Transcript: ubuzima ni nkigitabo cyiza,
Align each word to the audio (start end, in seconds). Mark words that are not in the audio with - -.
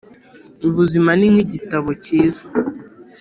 ubuzima 0.67 1.09
ni 1.19 1.27
nkigitabo 1.33 1.89
cyiza, 2.03 2.43